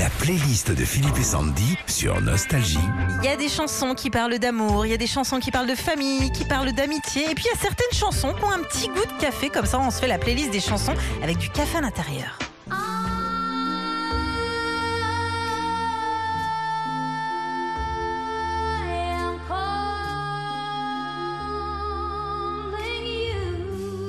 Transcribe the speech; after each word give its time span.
La 0.00 0.08
playlist 0.08 0.70
de 0.70 0.82
Philippe 0.82 1.18
et 1.18 1.22
Sandy 1.22 1.76
sur 1.86 2.22
Nostalgie. 2.22 2.78
Il 3.22 3.26
y 3.26 3.28
a 3.28 3.36
des 3.36 3.50
chansons 3.50 3.94
qui 3.94 4.08
parlent 4.08 4.38
d'amour, 4.38 4.86
il 4.86 4.88
y 4.92 4.94
a 4.94 4.96
des 4.96 5.06
chansons 5.06 5.40
qui 5.40 5.50
parlent 5.50 5.68
de 5.68 5.74
famille, 5.74 6.32
qui 6.32 6.46
parlent 6.46 6.72
d'amitié, 6.72 7.30
et 7.30 7.34
puis 7.34 7.44
il 7.44 7.54
y 7.54 7.58
a 7.58 7.60
certaines 7.60 7.92
chansons 7.92 8.32
qui 8.32 8.42
ont 8.42 8.50
un 8.50 8.60
petit 8.60 8.88
goût 8.88 8.94
de 8.94 9.20
café, 9.20 9.50
comme 9.50 9.66
ça 9.66 9.78
on 9.78 9.90
se 9.90 10.00
fait 10.00 10.08
la 10.08 10.16
playlist 10.16 10.52
des 10.52 10.60
chansons 10.60 10.94
avec 11.22 11.36
du 11.36 11.50
café 11.50 11.76
à 11.76 11.80
l'intérieur. 11.82 12.38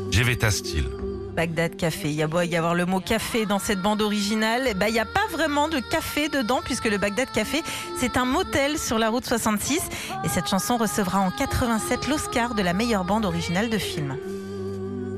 Geveta 0.09 0.51
Style. 0.51 0.87
Bagdad 1.31 1.75
Café. 1.75 2.09
Il 2.09 2.15
y 2.15 2.23
a 2.23 2.27
beau 2.27 2.41
y 2.41 2.55
avoir 2.55 2.75
le 2.75 2.85
mot 2.85 2.99
café 2.99 3.45
dans 3.45 3.59
cette 3.59 3.81
bande 3.81 4.01
originale, 4.01 4.73
bah, 4.75 4.89
il 4.89 4.93
n'y 4.93 4.99
a 4.99 5.05
pas 5.05 5.27
vraiment 5.31 5.67
de 5.67 5.79
café 5.79 6.29
dedans 6.29 6.61
puisque 6.63 6.85
le 6.85 6.97
Bagdad 6.97 7.31
Café, 7.31 7.61
c'est 7.97 8.17
un 8.17 8.25
motel 8.25 8.77
sur 8.77 8.99
la 8.99 9.09
route 9.09 9.25
66 9.25 9.79
et 10.23 10.29
cette 10.29 10.47
chanson 10.47 10.77
recevra 10.77 11.19
en 11.19 11.31
87 11.31 12.07
l'Oscar 12.07 12.55
de 12.55 12.61
la 12.61 12.73
meilleure 12.73 13.03
bande 13.03 13.25
originale 13.25 13.69
de 13.69 13.77
film. 13.77 14.17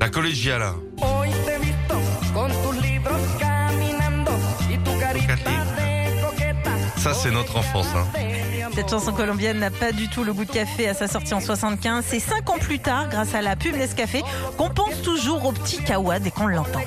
La 0.00 0.10
collégiale. 0.10 0.74
Hoy 0.98 1.30
te 1.44 1.52
he 1.52 1.58
visto 1.58 1.96
con 2.34 2.50
tus 2.62 2.82
libros 2.82 3.20
caminando 3.38 4.32
y 4.70 4.76
tu 4.78 4.98
carita 4.98 5.34
de 5.36 6.20
coqueta. 6.20 6.70
Ça, 6.98 7.14
c'est 7.14 7.30
notre 7.30 7.56
enfance. 7.56 7.88
Hein. 7.94 8.43
Cette 8.74 8.90
chanson 8.90 9.12
colombienne 9.12 9.60
n'a 9.60 9.70
pas 9.70 9.92
du 9.92 10.08
tout 10.08 10.24
le 10.24 10.32
goût 10.32 10.44
de 10.44 10.50
café 10.50 10.88
à 10.88 10.94
sa 10.94 11.06
sortie 11.06 11.32
en 11.32 11.40
75. 11.40 12.04
C'est 12.08 12.18
cinq 12.18 12.50
ans 12.50 12.58
plus 12.58 12.80
tard, 12.80 13.08
grâce 13.08 13.32
à 13.32 13.40
la 13.40 13.54
pub 13.54 13.76
Nescafé, 13.76 14.22
qu'on 14.58 14.68
pense 14.68 15.00
toujours 15.00 15.46
au 15.46 15.52
petit 15.52 15.78
kawa 15.78 16.18
dès 16.18 16.32
qu'on 16.32 16.48
l'entend. 16.48 16.80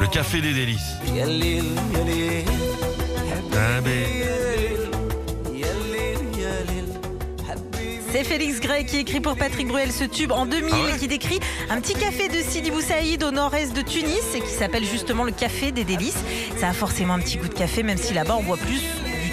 Le 0.00 0.06
café 0.08 0.40
des 0.40 0.52
délices. 0.52 0.96
Ah, 3.54 3.80
C'est 8.10 8.24
Félix 8.24 8.58
Gray 8.58 8.86
qui 8.86 8.98
écrit 8.98 9.20
pour 9.20 9.36
Patrick 9.36 9.68
Bruel 9.68 9.92
ce 9.92 10.02
tube 10.02 10.32
en 10.32 10.46
2000 10.46 10.72
Ah 10.72 10.82
ouais 10.82 10.96
et 10.96 10.98
qui 10.98 11.06
décrit 11.06 11.38
un 11.70 11.80
petit 11.80 11.94
café 11.94 12.28
de 12.28 12.42
Sidi 12.42 12.72
Bou 12.72 12.80
Saïd 12.80 13.22
au 13.22 13.30
nord-est 13.30 13.76
de 13.76 13.82
Tunis 13.82 14.34
et 14.34 14.40
qui 14.40 14.50
s'appelle 14.50 14.84
justement 14.84 15.22
le 15.22 15.30
café 15.30 15.70
des 15.70 15.84
délices. 15.84 16.18
Ça 16.56 16.70
a 16.70 16.72
forcément 16.72 17.14
un 17.14 17.20
petit 17.20 17.38
goût 17.38 17.48
de 17.48 17.54
café, 17.54 17.84
même 17.84 17.98
si 17.98 18.14
là-bas 18.14 18.36
on 18.36 18.42
boit 18.42 18.56
plus 18.56 18.80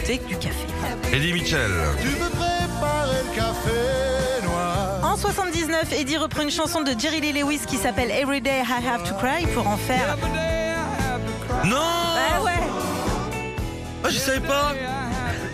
du 0.06 0.38
café. 0.38 0.68
Eddie 1.12 1.34
Mitchell. 1.34 1.72
Tu 2.00 2.08
veux 2.10 2.30
préparer 2.30 3.24
le 3.28 3.36
café 3.36 4.46
noir 4.46 5.00
En 5.02 5.18
79, 5.18 5.94
Eddie 5.94 6.18
reprend 6.18 6.44
une 6.44 6.52
chanson 6.52 6.82
de 6.82 6.92
Jerry 6.98 7.22
Lee 7.22 7.34
Lewis 7.34 7.62
qui 7.68 7.76
s'appelle 7.78 8.12
Everyday 8.12 8.62
I 8.62 8.88
Have 8.88 9.02
to 9.10 9.16
Cry 9.16 9.48
pour 9.56 9.68
en 9.68 9.78
faire. 9.78 10.16
Non 11.66 11.78
Ah 11.80 12.44
ouais 12.44 12.52
Ah, 14.06 14.10
je 14.12 14.20
savais 14.20 14.40
pas 14.40 14.76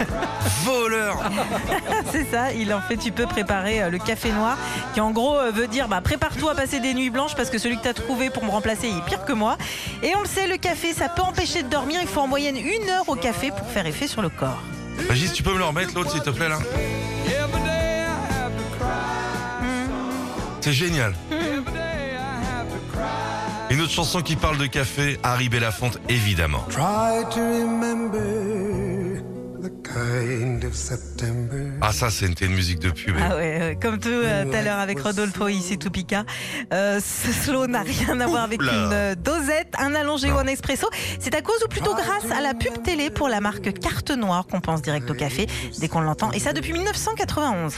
Voleur 0.66 1.24
C'est 2.12 2.30
ça, 2.30 2.52
il 2.52 2.74
en 2.74 2.82
fait 2.82 2.98
tu 2.98 3.14
peux 3.14 3.26
préparer 3.26 3.82
euh, 3.82 3.90
le 3.90 3.98
café 3.98 4.30
noir 4.34 4.58
qui 4.94 5.00
en 5.00 5.12
gros 5.12 5.38
euh, 5.38 5.52
veut 5.52 5.68
dire 5.68 5.88
bah, 5.88 6.02
prépare-toi 6.02 6.52
à 6.52 6.56
passer 6.56 6.82
des 6.82 6.94
nuits 6.94 7.10
blanches 7.10 7.34
parce 7.34 7.50
que 7.50 7.58
celui 7.58 7.78
que 7.78 7.84
tu 7.84 7.88
as 7.88 7.94
trouvé 7.94 8.30
pour 8.30 8.44
me 8.44 8.50
remplacer 8.50 8.90
il 8.90 8.98
est 8.98 9.06
pire 9.06 9.24
que 9.24 9.32
moi. 9.32 9.58
Et 10.04 10.14
on 10.18 10.20
le 10.20 10.28
sait, 10.28 10.48
le 10.48 10.58
café 10.58 10.92
ça 10.92 11.08
peut 11.08 11.22
empêcher 11.22 11.64
de 11.64 11.70
dormir, 11.70 12.00
il 12.02 12.10
faut 12.10 12.20
en 12.20 12.28
moyenne 12.28 12.58
une 12.58 12.90
heure 12.90 13.08
au 13.08 13.16
café 13.16 13.52
pour 13.52 13.66
faire 13.68 13.86
effet 13.86 14.08
sur 14.08 14.22
le 14.22 14.28
corps. 14.28 14.62
Magis, 15.08 15.32
tu 15.32 15.44
peux 15.44 15.54
me 15.54 15.58
le 15.58 15.64
remettre 15.64 15.96
l'autre 15.96 16.12
s'il 16.12 16.22
te 16.22 16.30
plaît 16.30 16.50
là 16.50 16.60
C'est 20.60 20.74
génial. 20.74 21.16
Une 21.32 21.41
autre 23.92 24.08
chanson 24.08 24.22
qui 24.22 24.38
parle 24.38 24.58
de 24.58 24.68
café, 24.68 25.20
Harry 25.22 25.50
Belafonte 25.50 26.00
évidemment. 26.08 26.66
Try 26.70 27.26
to 27.34 27.40
remember 27.42 29.22
the 29.62 29.72
kind 29.84 30.64
of 30.64 30.74
September 30.74 31.72
Ah 31.82 31.92
ça 31.92 32.10
c'était 32.10 32.46
une 32.46 32.54
musique 32.54 32.80
de 32.80 32.90
pub. 32.90 33.16
Ah 33.20 33.36
ouais, 33.36 33.60
ouais, 33.60 33.78
comme 33.82 34.00
tout 34.00 34.08
euh, 34.08 34.50
à 34.54 34.62
l'heure 34.62 34.80
avec 34.80 35.02
Rodolfo 35.02 35.50
ici 35.50 35.78
tout 35.78 35.92
Pica. 35.92 36.24
Euh, 36.72 37.02
ce 37.02 37.34
slow 37.34 37.68
n'a 37.68 37.82
rien 37.82 38.18
à 38.22 38.28
voir 38.28 38.44
avec 38.44 38.62
Oula. 38.62 38.72
une 38.72 38.94
euh, 38.94 39.16
dosette, 39.16 39.74
un 39.78 39.94
allongé 39.94 40.32
ou 40.32 40.38
un 40.38 40.48
expresso. 40.48 40.90
C'est 41.20 41.36
à 41.36 41.42
cause 41.42 41.62
ou 41.66 41.68
plutôt 41.68 41.94
grâce 41.94 42.32
à 42.32 42.40
la 42.40 42.54
pub 42.54 42.82
télé 42.84 43.10
pour 43.10 43.28
la 43.28 43.42
marque 43.42 43.78
Carte 43.78 44.12
Noire 44.12 44.48
qu'on 44.48 44.62
pense 44.62 44.82
direct 44.82 45.12
au 45.12 45.16
café 45.16 45.48
dès 45.80 45.90
qu'on 45.90 46.02
l'entend. 46.02 46.32
Et 46.32 46.40
ça 46.40 46.54
depuis 46.54 46.72
1991. 46.72 47.74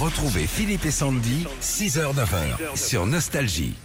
Retrouvez 0.00 0.48
Philippe 0.48 0.86
et 0.86 0.90
Sandy, 0.90 1.46
6h-9h 1.60 2.76
sur 2.76 3.06
Nostalgie. 3.06 3.76